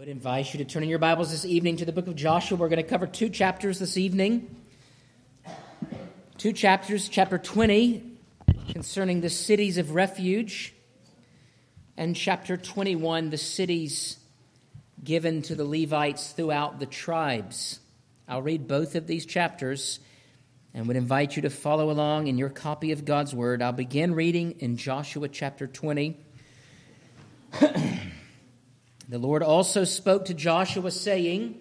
[0.00, 2.56] would invite you to turn in your Bibles this evening to the book of Joshua.
[2.56, 4.56] We're going to cover two chapters this evening.
[6.38, 8.02] Two chapters, chapter 20,
[8.70, 10.72] concerning the cities of refuge,
[11.98, 14.18] and chapter 21, the cities
[15.04, 17.78] given to the Levites throughout the tribes.
[18.26, 20.00] I'll read both of these chapters
[20.72, 23.60] and would invite you to follow along in your copy of God's Word.
[23.60, 26.16] I'll begin reading in Joshua chapter 20.
[29.10, 31.56] The Lord also spoke to Joshua, saying,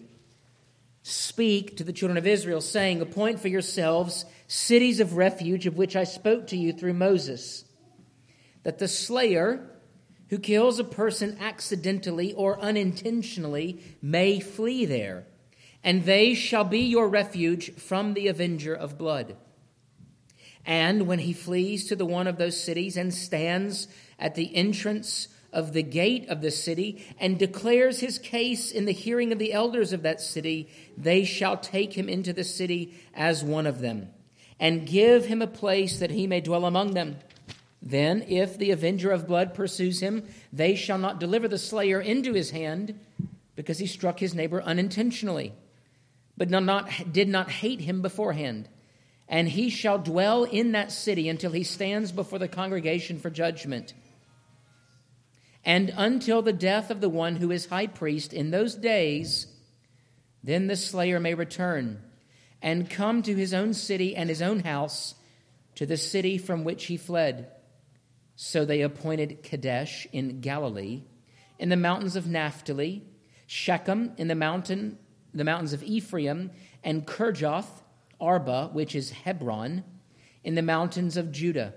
[1.02, 5.96] Speak to the children of Israel, saying, Appoint for yourselves cities of refuge of which
[5.96, 7.66] I spoke to you through Moses,
[8.62, 9.68] that the slayer
[10.30, 15.26] who kills a person accidentally or unintentionally may flee there,
[15.84, 19.36] and they shall be your refuge from the avenger of blood.
[20.68, 23.88] And when he flees to the one of those cities and stands
[24.20, 28.92] at the entrance of the gate of the city and declares his case in the
[28.92, 33.44] hearing of the elders of that city, they shall take him into the city as
[33.44, 34.10] one of them
[34.60, 37.18] and give him a place that he may dwell among them.
[37.82, 42.34] Then, if the avenger of blood pursues him, they shall not deliver the slayer into
[42.34, 43.00] his hand
[43.56, 45.54] because he struck his neighbor unintentionally,
[46.36, 48.68] but not, did not hate him beforehand.
[49.30, 53.94] And he shall dwell in that city until he stands before the congregation for judgment
[55.70, 59.46] and until the death of the one who is high priest in those days,
[60.44, 62.02] then the slayer may return
[62.60, 65.14] and come to his own city and his own house,
[65.76, 67.52] to the city from which he fled.
[68.36, 71.04] So they appointed Kadesh in Galilee,
[71.60, 73.04] in the mountains of Naphtali,
[73.46, 74.98] Shechem in the mountain,
[75.36, 76.50] the mountains of Ephraim,
[76.84, 77.84] and Kirjath
[78.20, 79.84] Arba, which is Hebron,
[80.44, 81.76] in the mountains of Judah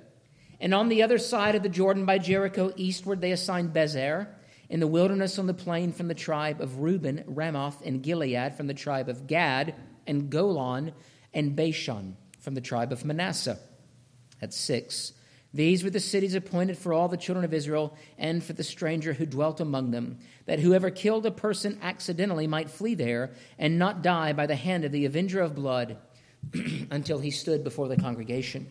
[0.62, 4.28] and on the other side of the Jordan by Jericho, eastward, they assigned Bezer.
[4.70, 8.68] In the wilderness on the plain from the tribe of Reuben, Ramoth and Gilead from
[8.68, 9.74] the tribe of Gad,
[10.06, 10.92] and Golan
[11.34, 13.58] and Bashan from the tribe of Manasseh.
[14.40, 15.12] At six.
[15.52, 19.12] These were the cities appointed for all the children of Israel and for the stranger
[19.12, 24.02] who dwelt among them, that whoever killed a person accidentally might flee there and not
[24.02, 25.98] die by the hand of the avenger of blood
[26.92, 28.68] until he stood before the congregation.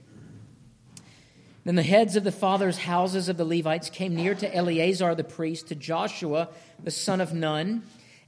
[1.63, 5.23] Then the heads of the fathers' houses of the Levites came near to Eleazar the
[5.23, 6.49] priest, to Joshua
[6.83, 7.83] the son of Nun,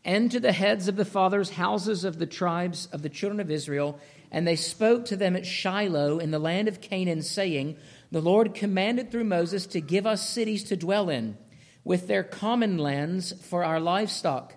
[0.05, 3.49] and to the heads of the fathers' houses of the tribes of the children of
[3.49, 3.99] Israel.
[4.31, 7.77] And they spoke to them at Shiloh in the land of Canaan, saying,
[8.11, 11.37] The Lord commanded through Moses to give us cities to dwell in,
[11.83, 14.55] with their common lands for our livestock.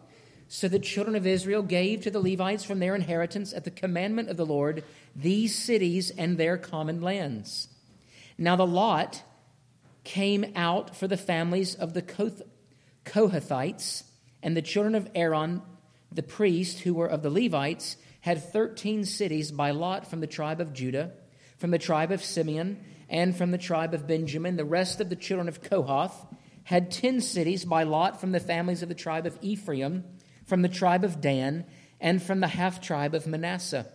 [0.48, 4.28] So the children of Israel gave to the Levites from their inheritance at the commandment
[4.28, 7.69] of the Lord these cities and their common lands.
[8.38, 9.22] Now the lot
[10.04, 12.02] came out for the families of the
[13.04, 14.04] Kohathites,
[14.42, 15.62] and the children of Aaron,
[16.12, 20.60] the priest, who were of the Levites, had 13 cities by lot from the tribe
[20.60, 21.12] of Judah,
[21.58, 24.56] from the tribe of Simeon, and from the tribe of Benjamin.
[24.56, 26.26] The rest of the children of Kohath
[26.64, 30.04] had 10 cities by lot from the families of the tribe of Ephraim,
[30.44, 31.64] from the tribe of Dan,
[32.00, 33.86] and from the half tribe of Manasseh.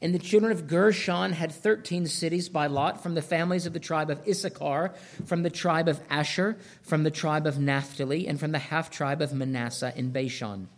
[0.00, 3.80] And the children of Gershon had 13 cities by lot from the families of the
[3.80, 4.94] tribe of Issachar,
[5.26, 9.20] from the tribe of Asher, from the tribe of Naphtali, and from the half tribe
[9.20, 10.68] of Manasseh in Bashan.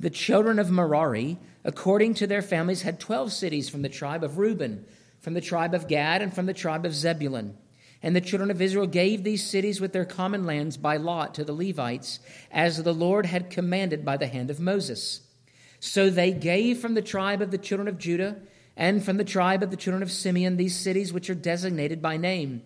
[0.00, 4.36] The children of Merari, according to their families, had 12 cities from the tribe of
[4.36, 4.84] Reuben,
[5.20, 7.56] from the tribe of Gad, and from the tribe of Zebulun.
[8.02, 11.44] And the children of Israel gave these cities with their common lands by lot to
[11.44, 12.18] the Levites,
[12.50, 15.20] as the Lord had commanded by the hand of Moses.
[15.78, 18.36] So they gave from the tribe of the children of Judah
[18.76, 22.16] and from the tribe of the children of Simeon these cities which are designated by
[22.16, 22.62] name,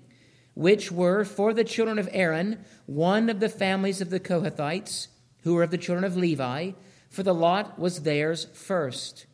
[0.54, 5.06] which were for the children of Aaron, one of the families of the Kohathites,
[5.44, 6.72] who were of the children of Levi,
[7.08, 9.26] for the lot was theirs first.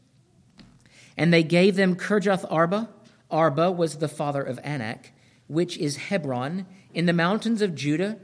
[1.17, 2.91] And they gave them Kirjath Arba.
[3.31, 5.13] Arba was the father of Anak,
[5.47, 8.19] which is Hebron, in the mountains of Judah,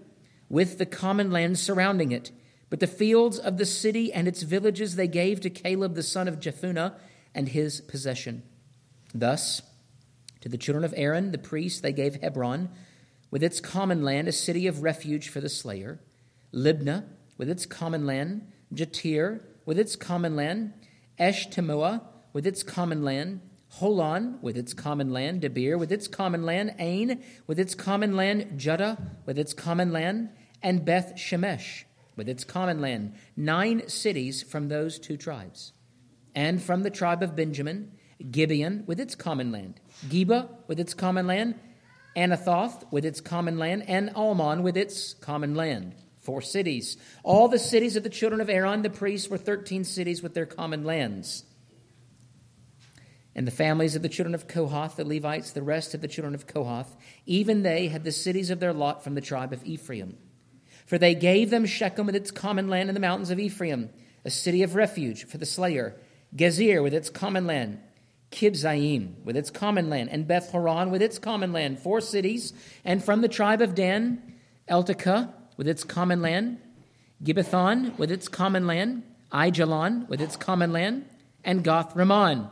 [0.49, 2.31] with the common land surrounding it.
[2.69, 6.29] But the fields of the city and its villages they gave to Caleb the son
[6.29, 6.95] of Jephunneh
[7.35, 8.43] and his possession.
[9.15, 9.63] Thus,
[10.41, 12.71] to the children of Aaron, the priests, they gave Hebron,
[13.31, 16.01] with its common land, a city of refuge for the slayer,
[16.53, 17.05] Libnah,
[17.39, 20.75] with its common land, Jattir, with its common land,
[21.19, 22.03] Eshtemoa,
[22.33, 23.41] with its common land,
[23.79, 28.61] Holon, with its common land, Debir, with its common land, Ain, with its common land,
[28.61, 30.31] Juttah, with its common land,
[30.63, 31.85] and Beth Shemesh,
[32.17, 33.15] with its common land.
[33.35, 35.73] Nine cities from those two tribes
[36.35, 37.93] and from the tribe of Benjamin,
[38.31, 41.59] Gibeon with its common land, Geba with its common land,
[42.17, 45.95] Anathoth with its common land, and Almon with its common land.
[46.21, 46.97] four cities.
[47.25, 50.47] All the cities of the children of Aaron, the priests, were 13 cities with their
[50.47, 51.43] common lands.
[53.35, 56.35] And the families of the children of Kohath, the Levites, the rest of the children
[56.35, 56.97] of Kohath,
[57.27, 60.17] even they had the cities of their lot from the tribe of Ephraim.
[60.87, 63.91] For they gave them Shechem with its common land in the mountains of Ephraim,
[64.25, 65.97] a city of refuge for the slayer,
[66.35, 67.79] Gezer with its common land,
[68.31, 72.53] Kibzaim with its common land, and Beth Horon with its common land, four cities,
[72.85, 74.23] and from the tribe of Dan,
[74.69, 76.59] Eltekeh with its common land,
[77.23, 79.03] Gibbethon with its common land,
[79.33, 81.05] Aijalon with its common land,
[81.45, 82.49] and Gath Rimmon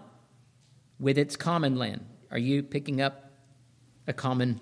[0.99, 2.05] with its common land.
[2.31, 3.33] Are you picking up
[4.07, 4.61] a common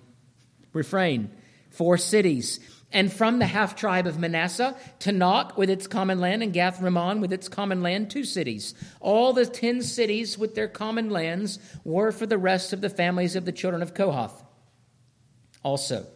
[0.73, 1.31] refrain?
[1.71, 2.61] Four cities.
[2.91, 7.21] And from the half tribe of Manasseh, Tanach with its common land, and Gath Rimmon
[7.21, 8.75] with its common land, two cities.
[9.01, 13.37] All the ten cities with their common lands were for the rest of the families
[13.37, 14.43] of the children of Kohath.
[15.63, 16.07] Also,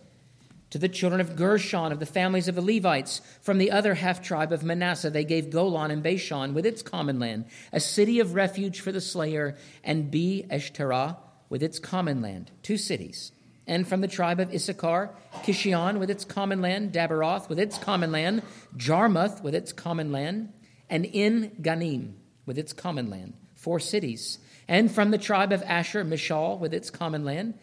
[0.71, 4.23] to the children of Gershon of the families of the Levites from the other half
[4.23, 5.11] tribe of Manasseh.
[5.11, 9.01] They gave Golan and Bashan with its common land, a city of refuge for the
[9.03, 11.19] slayer, and Be Eshterah
[11.51, 13.33] with its common land, two cities.
[13.67, 15.11] And from the tribe of Issachar,
[15.45, 18.43] Kishion with its common land, Daberath with its common land,
[18.77, 20.53] Jarmuth with its common land,
[20.91, 22.15] and En Gannim
[22.45, 24.39] with its common land, four cities.
[24.69, 27.55] And from the tribe of Asher, Mishal with its common land,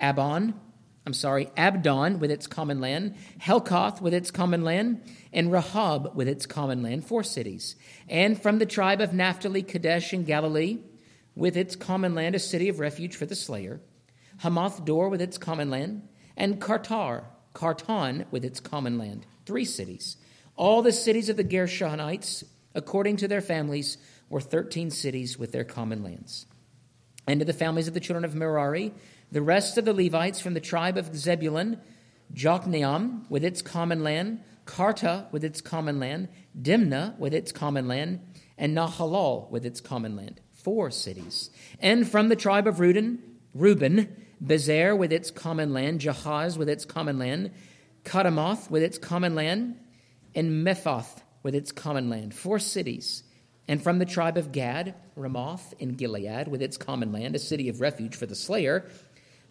[0.00, 0.54] Abon
[1.08, 5.00] I'm sorry, Abdon with its common land, Helkath with its common land,
[5.32, 7.76] and Rahab with its common land, four cities.
[8.10, 10.80] And from the tribe of Naphtali, Kadesh in Galilee,
[11.34, 13.80] with its common land, a city of refuge for the slayer,
[14.42, 17.24] Hammoth Dor with its common land, and Kartar,
[17.54, 20.16] Kartan with its common land, three cities.
[20.56, 22.44] All the cities of the Gershonites,
[22.74, 23.98] according to their families,
[24.28, 26.46] were 13 cities with their common lands.
[27.26, 28.94] And to the families of the children of Merari,
[29.30, 31.80] the rest of the Levites from the tribe of Zebulun,
[32.32, 36.28] Jokneam with its common land, Kartah with its common land,
[36.60, 38.20] Dimnah with its common land,
[38.56, 40.40] and Nahalal with its common land.
[40.52, 41.50] Four cities.
[41.80, 43.22] And from the tribe of Reuben,
[43.54, 47.50] Reuben, Bezer with its common land, Jahaz with its common land,
[48.04, 49.78] Kadamoth with its common land,
[50.34, 52.34] and Mephath with its common land.
[52.34, 53.24] Four cities.
[53.66, 57.68] And from the tribe of Gad, Ramoth in Gilead with its common land, a city
[57.68, 58.88] of refuge for the slayer,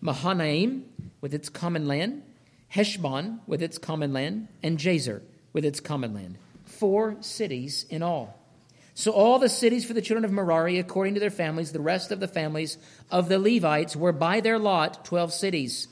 [0.02, 0.86] Mahanaim
[1.22, 2.24] with its common land,
[2.70, 5.22] Heshbon with its common land, and Jazer
[5.54, 6.38] with its common land.
[6.66, 8.40] Four cities in all.
[8.98, 12.12] So all the cities for the children of Merari, according to their families, the rest
[12.12, 12.80] of the families
[13.12, 15.88] of the Levites were by their lot 12 cities.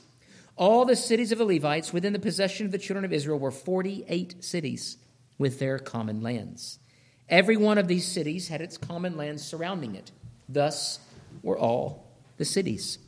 [0.56, 3.52] All the cities of the Levites within the possession of the children of Israel were
[3.52, 4.98] 48 cities
[5.38, 6.80] with their common lands.
[7.28, 10.10] Every one of these cities had its common lands surrounding it.
[10.48, 10.98] Thus
[11.44, 12.98] were all the cities.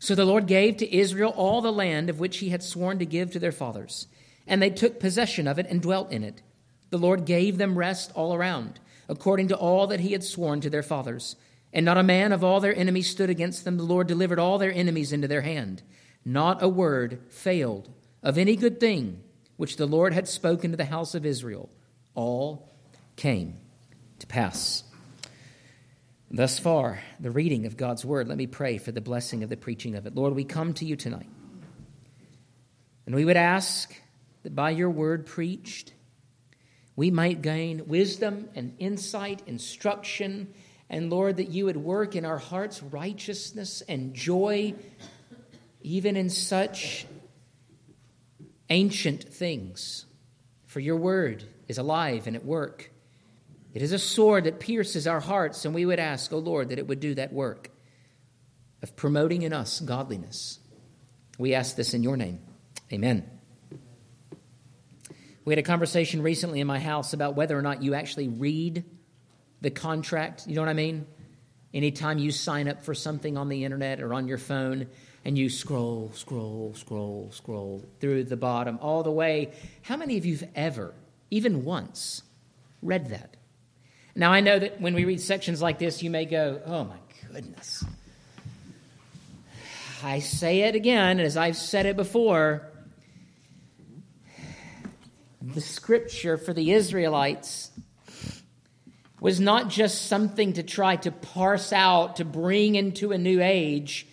[0.00, 3.06] So the Lord gave to Israel all the land of which he had sworn to
[3.06, 4.08] give to their fathers,
[4.48, 6.42] and they took possession of it and dwelt in it.
[6.90, 10.70] The Lord gave them rest all around, according to all that he had sworn to
[10.70, 11.36] their fathers.
[11.72, 13.76] And not a man of all their enemies stood against them.
[13.76, 15.82] The Lord delivered all their enemies into their hand.
[16.24, 17.88] Not a word failed
[18.22, 19.22] of any good thing
[19.56, 21.68] which the Lord had spoken to the house of Israel.
[22.14, 22.72] All
[23.16, 23.58] came
[24.18, 24.84] to pass.
[26.30, 28.26] Thus far, the reading of God's word.
[28.28, 30.14] Let me pray for the blessing of the preaching of it.
[30.14, 31.28] Lord, we come to you tonight.
[33.06, 33.94] And we would ask
[34.42, 35.92] that by your word preached,
[36.96, 40.52] we might gain wisdom and insight, instruction,
[40.88, 44.74] and Lord, that you would work in our hearts righteousness and joy,
[45.82, 47.06] even in such
[48.70, 50.06] ancient things.
[50.64, 52.90] For your word is alive and at work.
[53.74, 56.70] It is a sword that pierces our hearts, and we would ask, O oh Lord,
[56.70, 57.70] that it would do that work
[58.82, 60.60] of promoting in us godliness.
[61.38, 62.40] We ask this in your name.
[62.90, 63.35] Amen.
[65.46, 68.84] We had a conversation recently in my house about whether or not you actually read
[69.60, 70.48] the contract.
[70.48, 71.06] You know what I mean?
[71.72, 74.88] Anytime you sign up for something on the internet or on your phone
[75.24, 80.26] and you scroll, scroll, scroll, scroll through the bottom all the way, how many of
[80.26, 80.92] you have ever,
[81.30, 82.24] even once,
[82.82, 83.36] read that?
[84.16, 86.98] Now, I know that when we read sections like this, you may go, oh my
[87.32, 87.84] goodness.
[90.02, 92.68] I say it again, as I've said it before.
[95.54, 97.70] The scripture for the Israelites
[99.20, 104.06] was not just something to try to parse out, to bring into a new age.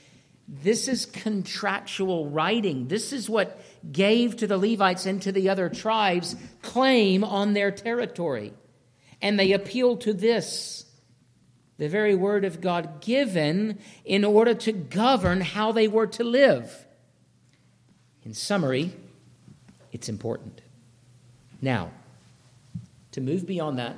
[0.48, 2.88] This is contractual writing.
[2.88, 3.60] This is what
[3.92, 8.54] gave to the Levites and to the other tribes claim on their territory
[9.24, 10.86] and they appeal to this,
[11.78, 16.86] the very word of God given in order to govern how they were to live.
[18.24, 18.92] In summary,
[19.94, 20.62] it's important.
[21.63, 21.91] Now,
[23.13, 23.96] to move beyond that,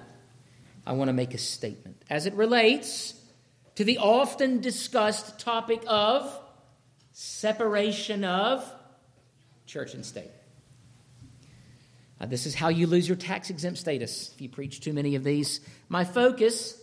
[0.86, 3.19] I want to make a statement as it relates
[3.74, 6.31] to the often discussed topic of
[7.12, 8.63] separation of
[9.65, 10.29] church and state.
[12.22, 15.15] Uh, this is how you lose your tax exempt status if you preach too many
[15.15, 15.60] of these.
[15.89, 16.79] My focus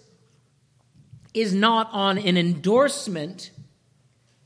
[1.33, 3.53] is not on an endorsement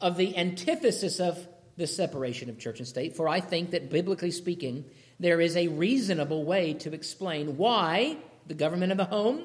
[0.02, 4.30] of the antithesis of the separation of church and state, for I think that biblically
[4.30, 4.84] speaking,
[5.18, 9.44] there is a reasonable way to explain why the government of the home,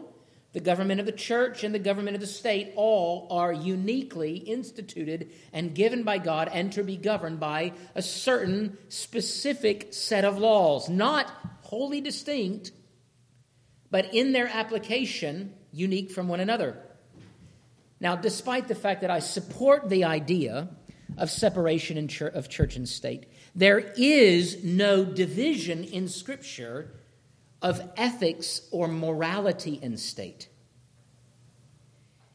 [0.54, 5.32] the government of the church, and the government of the state all are uniquely instituted
[5.54, 10.90] and given by God and to be governed by a certain specific set of laws,
[10.90, 12.72] not wholly distinct,
[13.90, 16.78] but in their application unique from one another.
[18.02, 20.70] Now, despite the fact that I support the idea
[21.22, 26.92] of separation church, of church and state, there is no division in Scripture
[27.62, 30.50] of ethics or morality in state.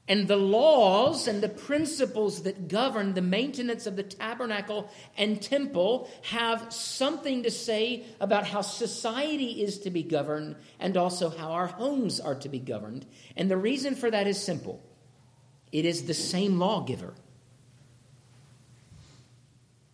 [0.08, 4.88] And the laws and the principles that govern the maintenance of the tabernacle
[5.18, 11.28] and temple have something to say about how society is to be governed and also
[11.28, 13.04] how our homes are to be governed.
[13.36, 14.80] And the reason for that is simple
[15.72, 17.14] it is the same lawgiver.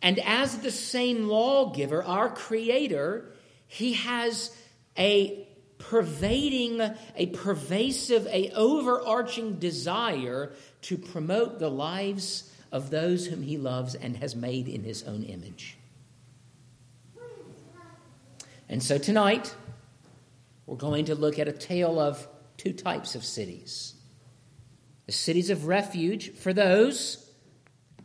[0.03, 3.33] And as the same lawgiver, our Creator,
[3.69, 4.55] He has
[4.99, 5.47] a
[5.79, 6.81] pervading,
[7.17, 14.17] a pervasive, a overarching desire to promote the lives of those whom He loves and
[14.17, 15.77] has made in His own image.
[18.69, 19.55] And so tonight,
[20.67, 23.95] we're going to look at a tale of two types of cities
[25.07, 27.29] the cities of refuge for those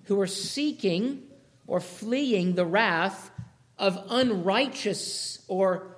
[0.05, 1.26] who are seeking
[1.67, 3.29] or fleeing the wrath
[3.77, 5.97] of unrighteous or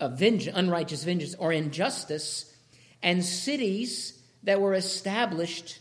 [0.00, 2.56] vengeance, unrighteous vengeance or injustice,
[3.02, 5.80] and cities that were established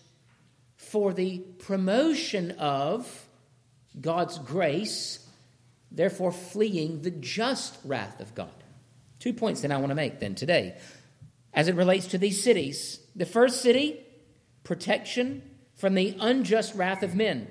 [0.75, 3.27] for the promotion of
[3.99, 5.25] God's grace,
[5.91, 8.51] therefore fleeing the just wrath of God.
[9.19, 10.75] Two points that I want to make then today
[11.53, 12.99] as it relates to these cities.
[13.15, 13.99] The first city,
[14.63, 15.41] protection
[15.75, 17.47] from the unjust wrath of men.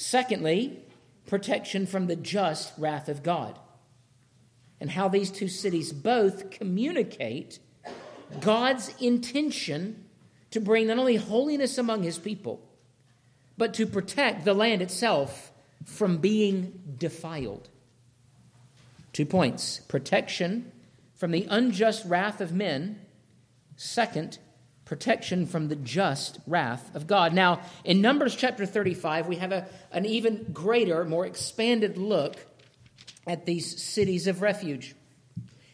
[0.00, 0.78] Secondly,
[1.26, 3.58] protection from the just wrath of God.
[4.80, 7.58] And how these two cities both communicate
[8.40, 10.06] God's intention
[10.52, 12.66] to bring not only holiness among his people,
[13.58, 15.52] but to protect the land itself
[15.84, 17.68] from being defiled.
[19.12, 20.72] Two points protection
[21.14, 23.00] from the unjust wrath of men.
[23.76, 24.38] Second,
[24.90, 27.32] protection from the just wrath of God.
[27.32, 32.44] Now, in Numbers chapter 35, we have a, an even greater, more expanded look
[33.24, 34.96] at these cities of refuge.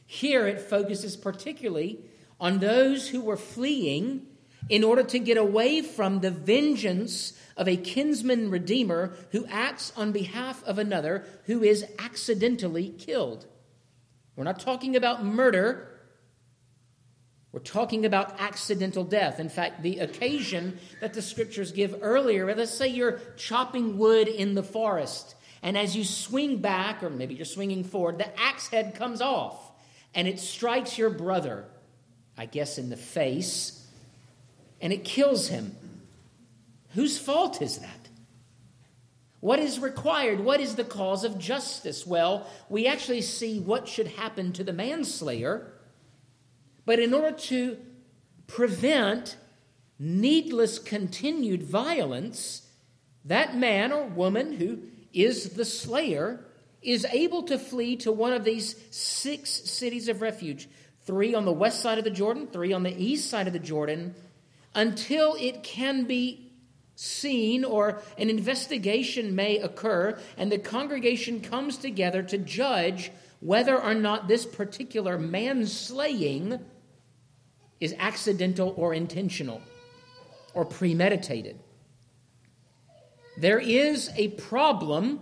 [0.05, 1.99] Here it focuses particularly
[2.39, 4.27] on those who were fleeing
[4.69, 10.13] in order to get away from the vengeance of a kinsman redeemer who acts on
[10.13, 13.47] behalf of another who is accidentally killed.
[14.37, 15.96] We're not talking about murder
[17.57, 19.41] we're talking about accidental death.
[19.41, 24.55] In fact, the occasion that the scriptures give earlier, let's say you're chopping wood in
[24.55, 28.95] the forest, and as you swing back, or maybe you're swinging forward, the axe head
[28.95, 29.73] comes off
[30.15, 31.65] and it strikes your brother,
[32.37, 33.89] I guess in the face,
[34.83, 35.75] and it kills him.
[36.91, 38.09] Whose fault is that?
[39.41, 40.41] What is required?
[40.41, 42.07] What is the cause of justice?
[42.07, 45.73] Well, we actually see what should happen to the manslayer
[46.87, 47.77] but in order to
[48.47, 49.37] prevent
[49.99, 52.63] needless continued violence,
[53.25, 54.79] that man or woman who
[55.13, 56.45] is the slayer
[56.81, 60.69] is able to flee to one of these six cities of refuge.
[61.05, 63.59] Three on the west side of the Jordan, three on the east side of the
[63.59, 64.15] Jordan,
[64.75, 66.53] until it can be
[66.95, 73.95] seen or an investigation may occur and the congregation comes together to judge whether or
[73.95, 76.59] not this particular manslaying
[77.81, 79.61] is accidental or intentional
[80.55, 81.59] or premeditated.
[83.39, 85.21] There is a problem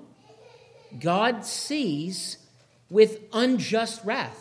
[1.00, 2.38] God sees
[2.88, 4.40] with unjust wrath.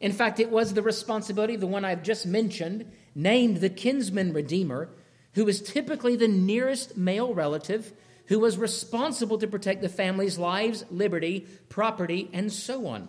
[0.00, 4.32] In fact, it was the responsibility of the one I've just mentioned, named the kinsman
[4.32, 4.88] redeemer,
[5.34, 7.92] who was typically the nearest male relative
[8.26, 13.08] who was responsible to protect the family's lives, liberty, property, and so on.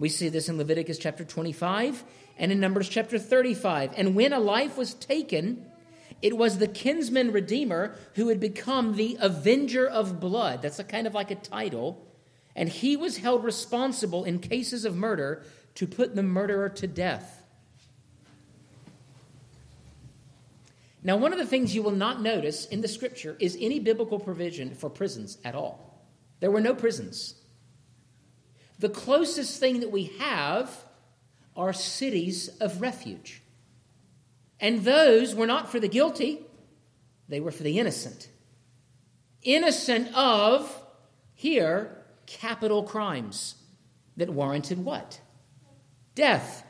[0.00, 2.02] We see this in Leviticus chapter 25
[2.38, 3.92] and in Numbers chapter 35.
[3.96, 5.66] And when a life was taken,
[6.22, 10.62] it was the kinsman redeemer who had become the avenger of blood.
[10.62, 12.06] That's a kind of like a title.
[12.56, 15.44] and he was held responsible in cases of murder
[15.76, 17.42] to put the murderer to death.
[21.02, 24.18] Now, one of the things you will not notice in the scripture is any biblical
[24.18, 26.04] provision for prisons at all.
[26.40, 27.39] There were no prisons.
[28.80, 30.74] The closest thing that we have
[31.54, 33.42] are cities of refuge.
[34.58, 36.46] And those were not for the guilty,
[37.28, 38.28] they were for the innocent.
[39.42, 40.82] Innocent of,
[41.34, 43.56] here, capital crimes
[44.16, 45.20] that warranted what?
[46.14, 46.64] Death.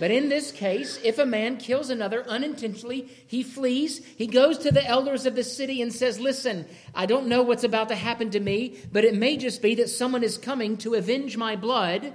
[0.00, 4.00] But in this case, if a man kills another unintentionally, he flees.
[4.16, 6.64] He goes to the elders of the city and says, Listen,
[6.94, 9.90] I don't know what's about to happen to me, but it may just be that
[9.90, 12.14] someone is coming to avenge my blood.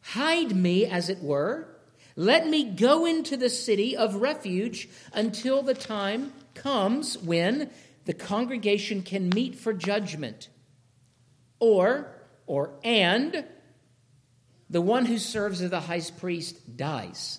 [0.00, 1.68] Hide me, as it were.
[2.16, 7.70] Let me go into the city of refuge until the time comes when
[8.06, 10.48] the congregation can meet for judgment.
[11.60, 12.10] Or,
[12.48, 13.44] or, and,
[14.72, 17.38] the one who serves as the high priest dies.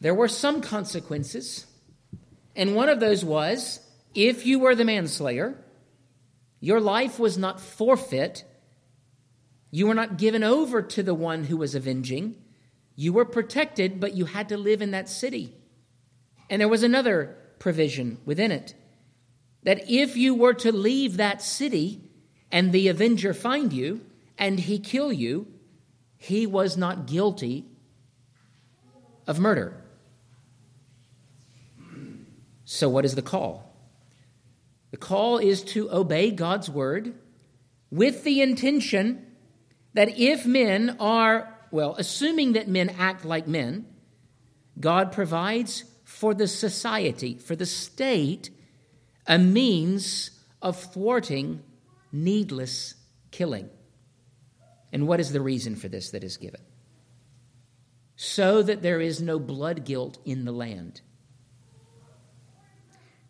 [0.00, 1.66] There were some consequences,
[2.56, 3.80] and one of those was
[4.14, 5.62] if you were the manslayer,
[6.60, 8.44] your life was not forfeit
[9.70, 12.36] you were not given over to the one who was avenging.
[12.96, 15.54] You were protected, but you had to live in that city.
[16.48, 18.74] And there was another provision within it
[19.64, 22.00] that if you were to leave that city
[22.50, 24.00] and the avenger find you
[24.38, 25.46] and he kill you,
[26.16, 27.66] he was not guilty
[29.26, 29.82] of murder.
[32.64, 33.74] So, what is the call?
[34.90, 37.14] The call is to obey God's word
[37.90, 39.26] with the intention
[39.94, 43.86] that if men are, well, assuming that men act like men,
[44.78, 48.50] God provides for the society, for the state,
[49.26, 50.30] a means
[50.62, 51.62] of thwarting
[52.12, 52.94] needless
[53.30, 53.68] killing.
[54.92, 56.60] And what is the reason for this that is given?
[58.16, 61.00] So that there is no blood guilt in the land.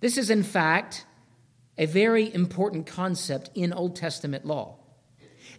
[0.00, 1.04] This is, in fact,
[1.76, 4.78] a very important concept in Old Testament law.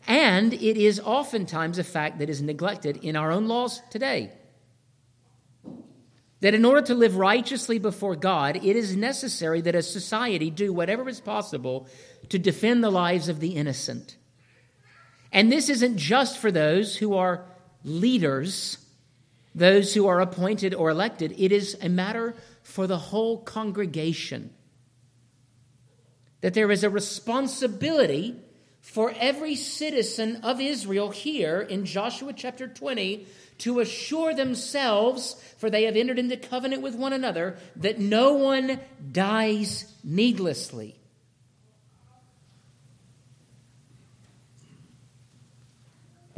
[0.08, 4.32] And it is oftentimes a fact that is neglected in our own laws today.
[6.42, 10.72] That in order to live righteously before God, it is necessary that a society do
[10.72, 11.88] whatever is possible
[12.30, 14.16] to defend the lives of the innocent.
[15.32, 17.46] And this isn't just for those who are
[17.84, 18.78] leaders,
[19.54, 24.52] those who are appointed or elected, it is a matter for the whole congregation.
[26.42, 28.36] That there is a responsibility
[28.82, 33.26] for every citizen of Israel here in Joshua chapter 20
[33.60, 38.80] to assure themselves, for they have entered into covenant with one another, that no one
[39.12, 40.99] dies needlessly.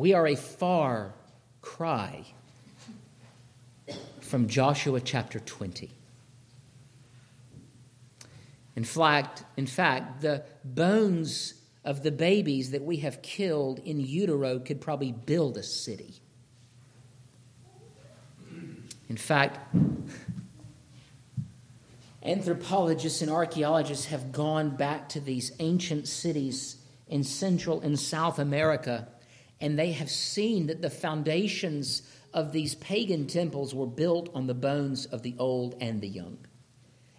[0.02, 1.14] We are a far
[1.62, 2.26] cry
[4.20, 5.92] from Joshua chapter 20.
[8.76, 11.54] In fact, in fact, the bones
[11.86, 16.16] of the babies that we have killed in utero could probably build a city.
[19.08, 19.60] In fact,
[22.24, 29.08] anthropologists and archaeologists have gone back to these ancient cities in Central and South America,
[29.62, 32.02] and they have seen that the foundations
[32.34, 36.40] of these pagan temples were built on the bones of the old and the young.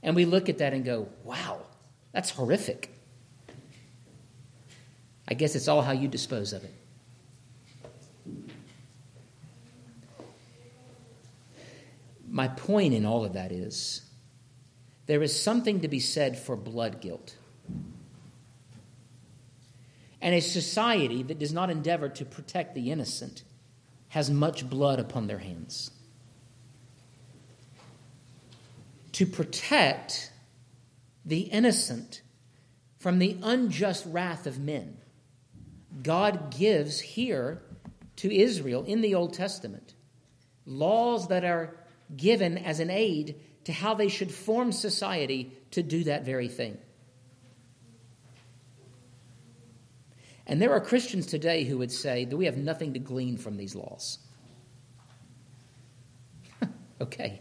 [0.02, 1.60] And we look at that and go, wow,
[2.10, 2.90] that's horrific.
[5.28, 6.74] I guess it's all how you dispose of it.
[12.28, 14.02] My point in all of that is
[15.06, 17.36] there is something to be said for blood guilt.
[20.22, 23.42] And a society that does not endeavor to protect the innocent
[24.08, 25.90] has much blood upon their hands.
[29.12, 30.32] To protect
[31.24, 32.22] the innocent
[32.98, 34.96] from the unjust wrath of men
[36.02, 37.60] God gives here
[38.16, 39.94] to Israel in the Old Testament
[40.64, 41.76] laws that are
[42.16, 46.78] given as an aid to how they should form society to do that very thing.
[50.46, 53.56] And there are Christians today who would say that we have nothing to glean from
[53.56, 54.18] these laws.
[57.00, 57.40] okay.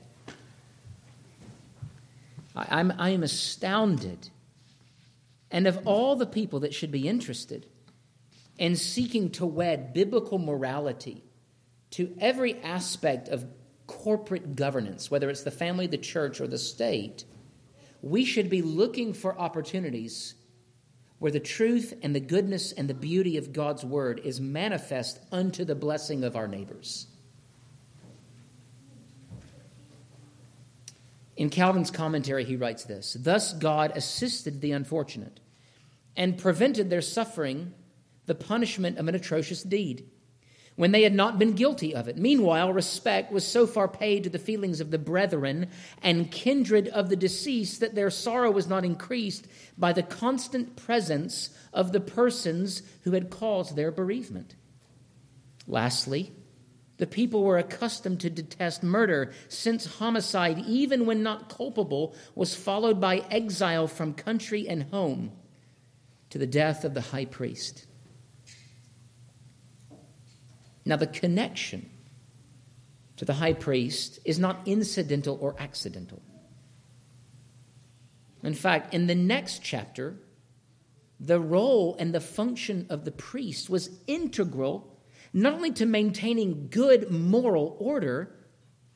[2.56, 4.30] I, I'm, I am astounded.
[5.50, 7.66] And of all the people that should be interested
[8.58, 11.24] in seeking to wed biblical morality
[11.92, 13.46] to every aspect of
[13.88, 17.26] corporate governance, whether it's the family, the church, or the state,
[18.02, 20.36] we should be looking for opportunities
[21.22, 25.64] where the truth and the goodness and the beauty of God's word is manifest unto
[25.64, 27.06] the blessing of our neighbors.
[31.38, 35.40] In Calvin's commentary, he writes this Thus God assisted the unfortunate
[36.18, 37.76] and prevented their suffering
[38.26, 40.10] the punishment of an atrocious deed
[40.82, 42.18] when they had not been guilty of it.
[42.18, 45.68] Meanwhile, respect was so far paid to the feelings of the brethren
[46.02, 51.52] and kindred of the deceased that their sorrow was not increased by the constant presence
[51.72, 54.56] of the persons who had caused their bereavement.
[55.68, 56.32] Lastly,
[56.98, 63.00] the people were accustomed to detest murder, since homicide, even when not culpable, was followed
[63.00, 65.32] by exile from country and home
[66.32, 67.86] to the death of the high priest.
[70.86, 71.90] Now, the connection
[73.18, 76.22] to the high priest is not incidental or accidental.
[78.44, 80.16] In fact, in the next chapter,
[81.20, 85.00] the role and the function of the priest was integral
[85.34, 88.36] not only to maintaining good moral order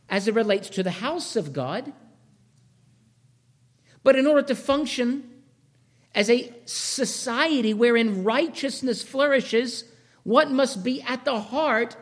[0.10, 1.93] as it relates to the house of God,
[4.04, 5.30] but in order to function
[6.13, 9.86] as a society wherein righteousness flourishes
[10.25, 11.95] what must be at the heart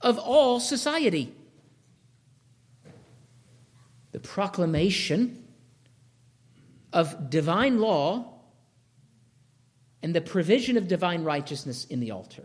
[0.00, 1.32] of all society
[4.12, 5.44] the proclamation
[6.90, 8.32] of divine law
[10.02, 12.44] and the provision of divine righteousness in the altar.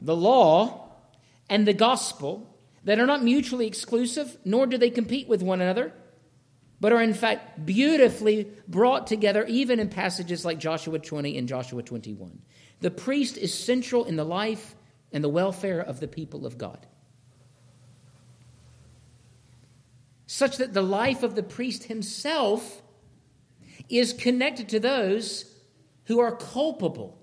[0.00, 0.88] The law
[1.50, 5.92] and the gospel that are not mutually exclusive, nor do they compete with one another,
[6.80, 11.82] but are in fact beautifully brought together even in passages like Joshua 20 and Joshua
[11.82, 12.40] 21.
[12.80, 14.76] The priest is central in the life
[15.12, 16.86] and the welfare of the people of God.
[20.26, 22.82] Such that the life of the priest himself
[23.88, 25.52] is connected to those
[26.04, 27.18] who are culpable.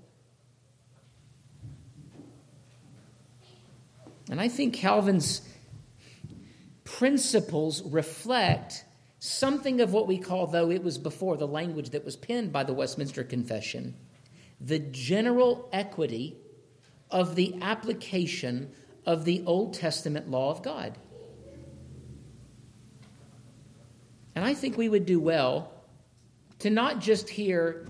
[4.30, 5.42] And I think Calvin's
[6.84, 8.85] principles reflect
[9.26, 12.64] something of what we call, though it was before the language that was penned by
[12.64, 13.96] the Westminster Confession,
[14.62, 16.38] the general equity
[17.10, 18.72] of the application
[19.06, 20.98] of the Old Testament law of God.
[24.36, 25.72] And I think we would do well
[26.60, 27.88] to not just hear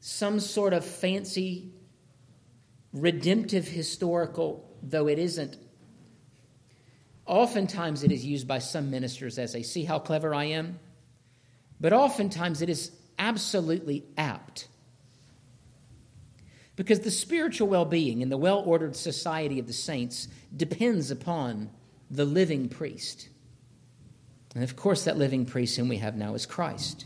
[0.00, 1.72] some sort of fancy,
[2.92, 5.56] redemptive historical, though it isn't.
[7.28, 10.80] Oftentimes it is used by some ministers as a see how clever I am,
[11.78, 14.66] but oftentimes it is absolutely apt
[16.74, 21.68] because the spiritual well being and the well ordered society of the saints depends upon
[22.10, 23.28] the living priest.
[24.54, 27.04] And of course, that living priest whom we have now is Christ.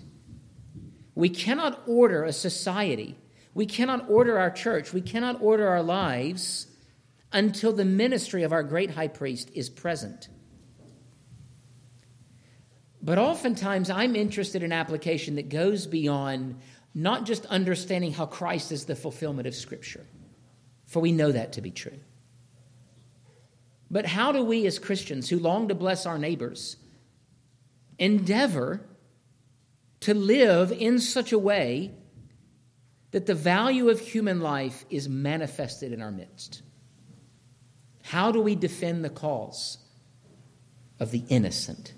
[1.17, 3.17] We cannot order a society,
[3.55, 6.69] we cannot order our church, we cannot order our lives
[7.33, 10.29] until the ministry of our great high priest is present.
[13.03, 16.61] But oftentimes, I'm interested in application that goes beyond
[16.95, 20.07] not just understanding how Christ is the fulfillment of Scripture,
[20.87, 21.99] for we know that to be true.
[23.91, 26.77] But how do we, as Christians who long to bless our neighbors,
[27.99, 28.81] endeavor
[30.01, 31.93] to live in such a way
[33.11, 36.63] that the value of human life is manifested in our midst?
[38.13, 39.79] How do we defend the cause
[41.01, 41.95] of the innocent?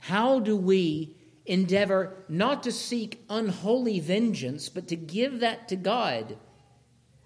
[0.00, 1.14] How do we
[1.46, 6.36] endeavor not to seek unholy vengeance, but to give that to God.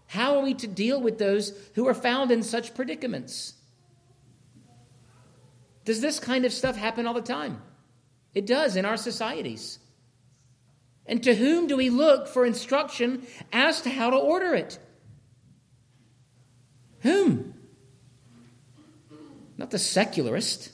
[0.09, 3.55] How are we to deal with those who are found in such predicaments?
[5.85, 7.63] Does this kind of stuff happen all the time?
[8.35, 9.79] It does in our societies.
[11.07, 14.79] And to whom do we look for instruction as to how to order it?
[17.07, 17.55] Whom?
[19.57, 20.73] Not the secularist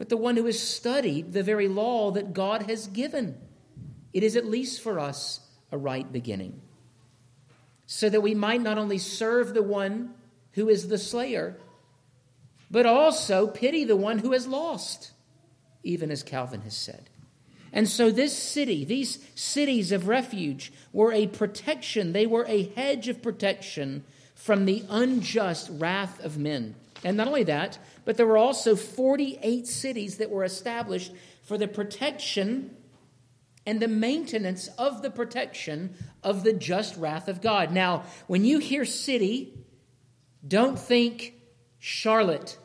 [0.00, 3.36] but the one who has studied the very law that God has given.
[4.14, 6.62] It is at least for us a right beginning.
[7.84, 10.14] So that we might not only serve the one
[10.52, 11.58] who is the slayer,
[12.70, 15.10] but also pity the one who has lost,
[15.82, 17.10] even as Calvin has said.
[17.70, 22.14] And so, this city, these cities of refuge, were a protection.
[22.14, 24.04] They were a hedge of protection
[24.40, 26.74] from the unjust wrath of men.
[27.04, 31.68] And not only that, but there were also 48 cities that were established for the
[31.68, 32.74] protection
[33.66, 37.70] and the maintenance of the protection of the just wrath of God.
[37.70, 39.52] Now, when you hear city,
[40.46, 41.34] don't think
[41.78, 42.56] Charlotte,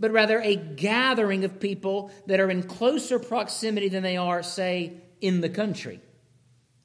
[0.00, 4.94] but rather a gathering of people that are in closer proximity than they are, say,
[5.20, 6.00] in the country.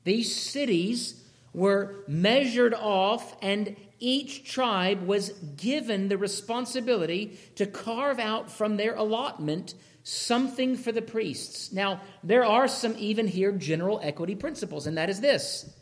[0.04, 1.24] These cities
[1.58, 8.94] were measured off, and each tribe was given the responsibility to carve out from their
[8.94, 11.74] allotment something for the priests.
[11.74, 15.74] Now, there are some even here general equity principles, and that is this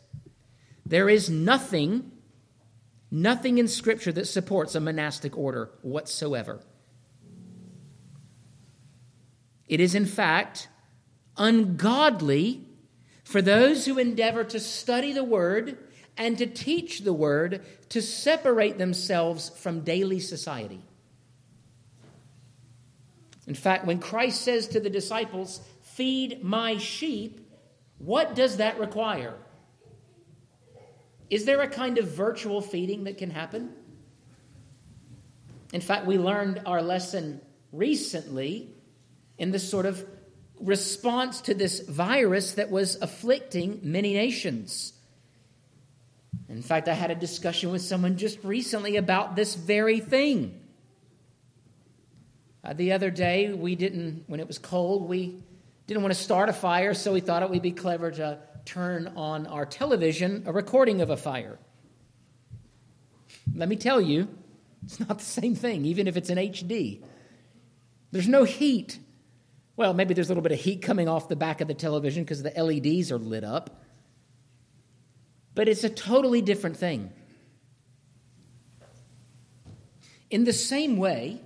[0.86, 2.10] there is nothing,
[3.10, 6.60] nothing in Scripture that supports a monastic order whatsoever.
[9.68, 10.68] It is, in fact,
[11.36, 12.65] ungodly
[13.26, 15.76] for those who endeavor to study the Word
[16.16, 20.80] and to teach the Word to separate themselves from daily society.
[23.48, 27.40] In fact, when Christ says to the disciples, Feed my sheep,
[27.98, 29.34] what does that require?
[31.28, 33.72] Is there a kind of virtual feeding that can happen?
[35.72, 37.40] In fact, we learned our lesson
[37.72, 38.70] recently
[39.36, 40.06] in this sort of
[40.60, 44.92] response to this virus that was afflicting many nations.
[46.48, 50.60] In fact, I had a discussion with someone just recently about this very thing.
[52.62, 55.42] Uh, the other day, we didn't, when it was cold, we
[55.86, 59.12] didn't want to start a fire, so we thought it would be clever to turn
[59.16, 61.58] on our television a recording of a fire.
[63.54, 64.28] Let me tell you,
[64.84, 67.02] it's not the same thing, even if it's in HD.
[68.10, 68.98] There's no heat.
[69.76, 72.24] Well, maybe there's a little bit of heat coming off the back of the television
[72.24, 73.82] because the LEDs are lit up.
[75.54, 77.12] But it's a totally different thing.
[80.30, 81.40] In the same way,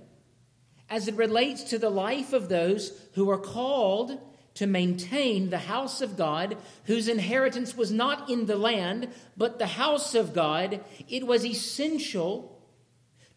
[0.89, 4.19] as it relates to the life of those who are called
[4.55, 9.67] to maintain the house of God, whose inheritance was not in the land, but the
[9.67, 12.50] house of God, it was essential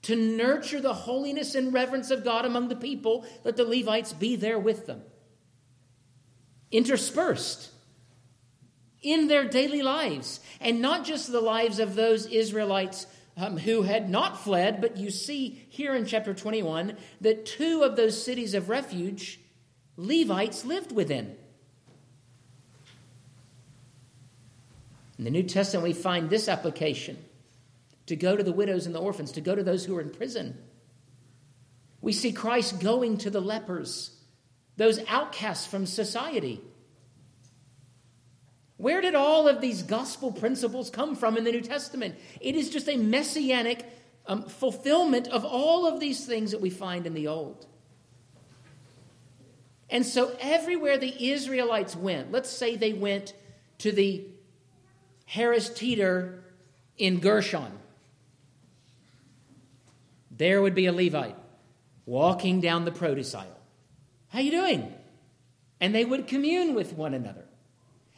[0.05, 4.37] to nurture the holiness and reverence of God among the people, that the Levites be
[4.37, 5.03] there with them.
[6.71, 7.71] Interspersed
[9.03, 14.09] in their daily lives, and not just the lives of those Israelites um, who had
[14.09, 18.69] not fled, but you see here in chapter 21 that two of those cities of
[18.69, 19.40] refuge,
[19.97, 21.37] Levites lived within.
[25.19, 27.17] In the New Testament, we find this application
[28.07, 30.11] to go to the widows and the orphans, to go to those who are in
[30.11, 30.59] prison.
[32.01, 34.17] We see Christ going to the lepers,
[34.77, 36.61] those outcasts from society.
[38.77, 42.17] Where did all of these gospel principles come from in the New Testament?
[42.40, 43.87] It is just a messianic
[44.27, 47.67] um, fulfillment of all of these things that we find in the Old.
[49.90, 53.35] And so, everywhere the Israelites went, let's say they went
[53.79, 54.27] to the
[55.27, 56.43] Harris Teeter
[56.97, 57.79] in Gershon,
[60.37, 61.37] there would be a Levite
[62.07, 63.61] walking down the produce aisle.
[64.29, 64.92] How you doing?
[65.81, 67.44] And they would commune with one another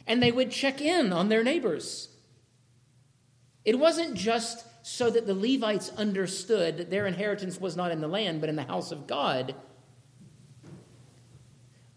[0.07, 2.09] and they would check in on their neighbors.
[3.65, 8.09] It wasn't just so that the Levites understood that their inheritance was not in the
[8.09, 9.55] land, but in the house of God,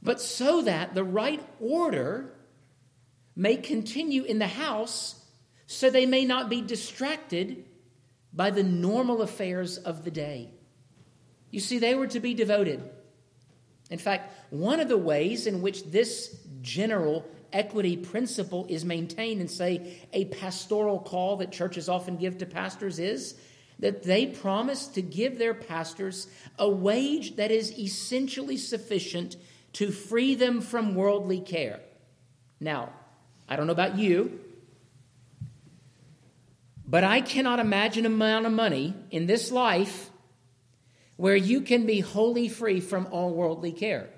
[0.01, 2.33] but so that the right order
[3.35, 5.23] may continue in the house
[5.67, 7.63] so they may not be distracted
[8.33, 10.49] by the normal affairs of the day.
[11.51, 12.83] You see, they were to be devoted.
[13.89, 19.49] In fact, one of the ways in which this general equity principle is maintained and
[19.49, 23.35] say a pastoral call that churches often give to pastors is
[23.79, 26.27] that they promise to give their pastors
[26.59, 29.35] a wage that is essentially sufficient
[29.73, 31.79] to free them from worldly care.
[32.59, 32.91] Now,
[33.47, 34.39] I don't know about you,
[36.89, 40.09] but I cannot imagine an amount of money in this life
[41.17, 44.09] where you can be wholly free from all worldly care.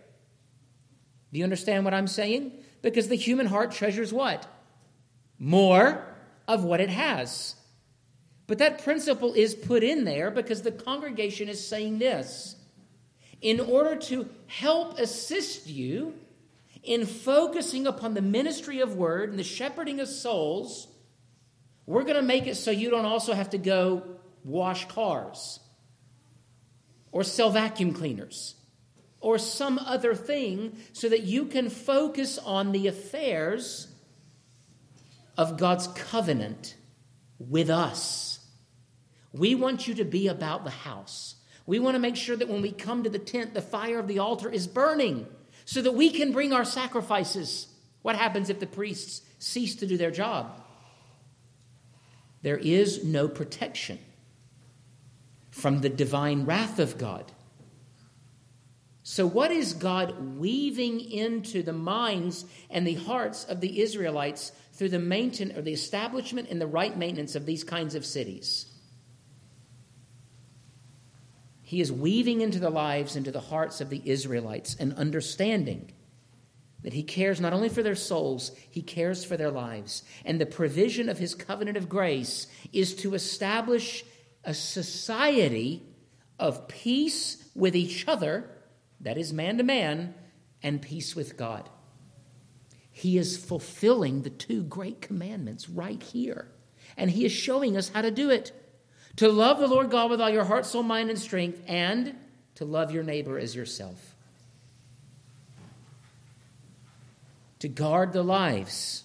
[1.33, 2.53] Do you understand what I'm saying?
[2.81, 4.47] Because the human heart treasures what?
[5.37, 6.05] More
[6.47, 7.55] of what it has.
[8.47, 12.55] But that principle is put in there because the congregation is saying this
[13.41, 16.13] in order to help assist you
[16.83, 20.87] in focusing upon the ministry of word and the shepherding of souls,
[21.91, 24.03] we're going to make it so you don't also have to go
[24.45, 25.59] wash cars
[27.11, 28.55] or sell vacuum cleaners
[29.19, 33.89] or some other thing so that you can focus on the affairs
[35.37, 36.75] of God's covenant
[37.37, 38.39] with us.
[39.33, 41.35] We want you to be about the house.
[41.65, 44.07] We want to make sure that when we come to the tent, the fire of
[44.07, 45.27] the altar is burning
[45.65, 47.67] so that we can bring our sacrifices.
[48.01, 50.55] What happens if the priests cease to do their job?
[52.41, 53.99] There is no protection
[55.49, 57.31] from the divine wrath of God
[59.03, 64.89] So, what is God weaving into the minds and the hearts of the Israelites through
[64.89, 68.67] the maintenance or the establishment and the right maintenance of these kinds of cities?
[71.61, 75.91] He is weaving into the lives, into the hearts of the Israelites, an understanding
[76.83, 80.03] that He cares not only for their souls, He cares for their lives.
[80.25, 84.03] And the provision of His covenant of grace is to establish
[84.43, 85.83] a society
[86.39, 88.49] of peace with each other
[89.01, 90.13] that is man to man,
[90.63, 91.69] and peace with God.
[92.91, 96.47] He is fulfilling the two great commandments right here.
[96.97, 98.51] And he is showing us how to do it
[99.15, 102.15] to love the Lord God with all your heart, soul, mind, and strength, and
[102.55, 104.10] to love your neighbor as yourself.
[107.61, 109.03] To guard the lives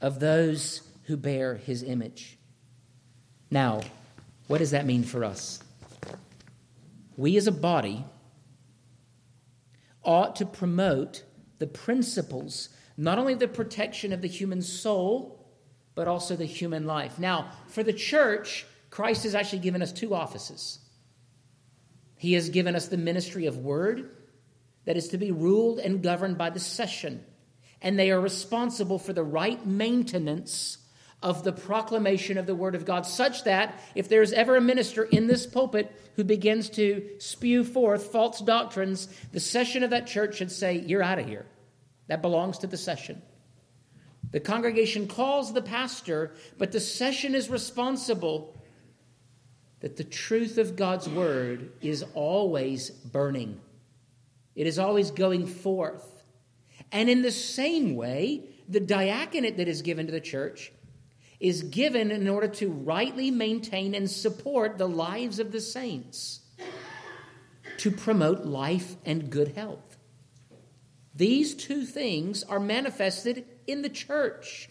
[0.00, 2.36] of those who bear his image.
[3.52, 3.82] Now,
[4.48, 5.62] what does that mean for us?
[7.16, 8.04] We as a body
[10.02, 11.22] ought to promote
[11.60, 15.46] the principles, not only the protection of the human soul,
[15.94, 17.16] but also the human life.
[17.16, 20.80] Now, for the church, Christ has actually given us two offices.
[22.16, 24.16] He has given us the ministry of word
[24.84, 27.24] that is to be ruled and governed by the session,
[27.82, 30.78] and they are responsible for the right maintenance
[31.22, 34.60] of the proclamation of the Word of God, such that if there is ever a
[34.60, 40.06] minister in this pulpit who begins to spew forth false doctrines, the session of that
[40.06, 41.46] church should say, You're out of here.
[42.08, 43.22] That belongs to the session.
[44.32, 48.56] The congregation calls the pastor, but the session is responsible
[49.80, 53.60] that the truth of God's Word is always burning,
[54.54, 56.22] it is always going forth.
[56.92, 60.72] And in the same way, the diaconate that is given to the church
[61.38, 66.40] is given in order to rightly maintain and support the lives of the saints,
[67.78, 69.96] to promote life and good health.
[71.14, 74.68] These two things are manifested in the church,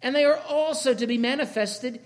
[0.00, 2.00] and they are also to be manifested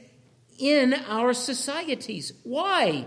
[0.59, 2.33] in our societies.
[2.43, 3.07] Why?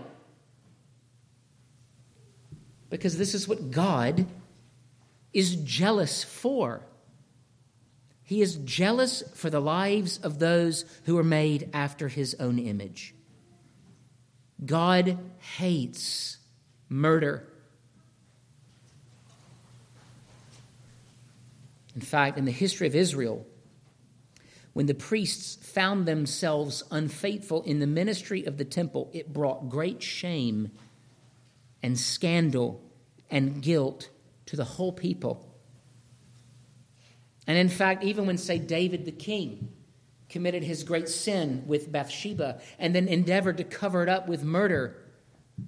[2.90, 4.26] Because this is what God
[5.32, 6.82] is jealous for.
[8.22, 13.14] He is jealous for the lives of those who are made after his own image.
[14.64, 16.38] God hates
[16.88, 17.46] murder.
[21.94, 23.46] In fact, in the history of Israel,
[24.72, 30.02] when the priests found themselves unfaithful in the ministry of the temple, it brought great
[30.02, 30.70] shame
[31.82, 32.82] and scandal
[33.30, 34.10] and guilt
[34.46, 35.46] to the whole people.
[37.46, 39.68] And in fact, even when, say, David the king
[40.28, 44.96] committed his great sin with Bathsheba and then endeavored to cover it up with murder,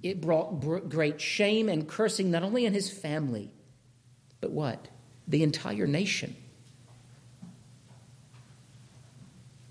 [0.03, 3.51] it brought great shame and cursing not only in his family,
[4.41, 4.87] but what?
[5.27, 6.35] The entire nation.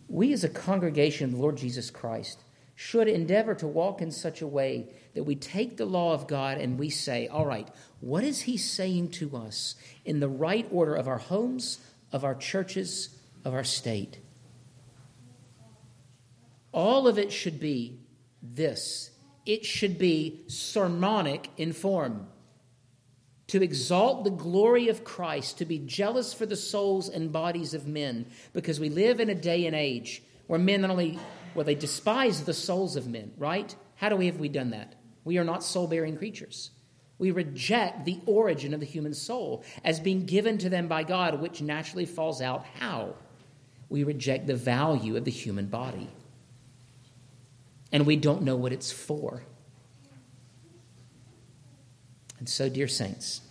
[0.08, 2.42] We, as a congregation of the Lord Jesus Christ,
[2.74, 6.58] should endeavor to walk in such a way that we take the law of God
[6.58, 7.68] and we say, all right,
[8.00, 11.78] what is He saying to us in the right order of our homes,
[12.12, 13.10] of our churches,
[13.44, 14.18] of our state.
[16.72, 17.98] All of it should be
[18.42, 19.10] this
[19.46, 22.28] it should be sermonic in form.
[23.46, 27.86] To exalt the glory of Christ, to be jealous for the souls and bodies of
[27.86, 31.18] men, because we live in a day and age where men not only,
[31.54, 33.74] well, they despise the souls of men, right?
[33.96, 34.96] How do we have we done that?
[35.28, 36.70] We are not soul bearing creatures.
[37.18, 41.42] We reject the origin of the human soul as being given to them by God,
[41.42, 43.12] which naturally falls out how?
[43.90, 46.08] We reject the value of the human body.
[47.92, 49.42] And we don't know what it's for.
[52.38, 53.42] And so, dear saints,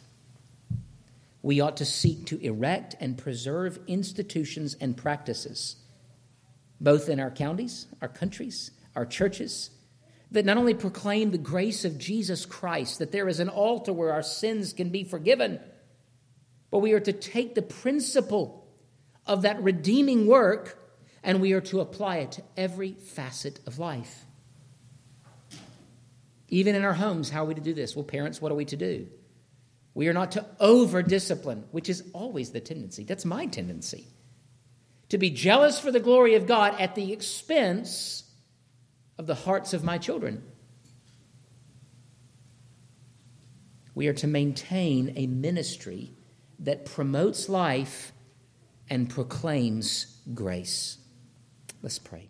[1.44, 5.76] we ought to seek to erect and preserve institutions and practices,
[6.82, 9.70] both in our counties, our countries, our churches,
[10.32, 14.12] that not only proclaim the grace of Jesus Christ, that there is an altar where
[14.12, 15.60] our sins can be forgiven,
[16.70, 18.68] but we are to take the principle
[19.26, 20.80] of that redeeming work
[21.24, 24.26] and we are to apply it to every facet of life.
[26.49, 27.95] Even in our homes, how are we to do this?
[27.95, 29.08] Well, parents, what are we to do?
[29.93, 33.04] We are not to over discipline, which is always the tendency.
[33.04, 34.08] That's my tendency.
[35.10, 38.24] To be jealous for the glory of God at the expense
[39.18, 40.43] of the hearts of my children.
[43.95, 46.11] We are to maintain a ministry
[46.59, 48.11] that promotes life
[48.89, 50.97] and proclaims grace.
[51.82, 52.30] Let's pray.